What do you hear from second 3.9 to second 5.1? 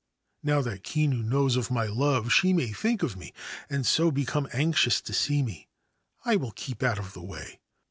become anxious